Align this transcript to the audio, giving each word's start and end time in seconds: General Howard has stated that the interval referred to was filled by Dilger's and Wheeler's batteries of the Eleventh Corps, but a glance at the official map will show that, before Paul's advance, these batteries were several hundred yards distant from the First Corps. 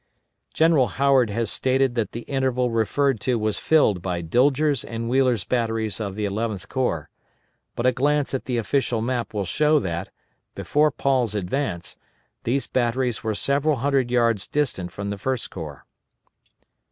General 0.51 0.87
Howard 0.87 1.29
has 1.29 1.51
stated 1.51 1.93
that 1.93 2.11
the 2.11 2.21
interval 2.21 2.71
referred 2.71 3.19
to 3.19 3.37
was 3.37 3.59
filled 3.59 4.01
by 4.01 4.19
Dilger's 4.23 4.83
and 4.83 5.07
Wheeler's 5.07 5.43
batteries 5.43 5.99
of 5.99 6.15
the 6.15 6.25
Eleventh 6.25 6.67
Corps, 6.67 7.07
but 7.75 7.85
a 7.85 7.91
glance 7.91 8.33
at 8.33 8.45
the 8.45 8.57
official 8.57 9.03
map 9.03 9.31
will 9.31 9.45
show 9.45 9.77
that, 9.77 10.09
before 10.55 10.89
Paul's 10.89 11.35
advance, 11.35 11.97
these 12.45 12.65
batteries 12.65 13.23
were 13.23 13.35
several 13.35 13.75
hundred 13.75 14.09
yards 14.09 14.47
distant 14.47 14.91
from 14.91 15.11
the 15.11 15.19
First 15.19 15.51
Corps. 15.51 15.85